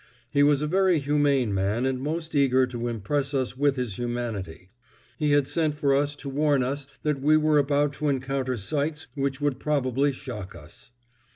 [0.31, 4.71] He was a very humane man and most eager to impress us with his humanity.
[5.19, 9.05] He had sent for us to warn us that we were about to encounter sights
[9.13, 10.89] which would probably shock us.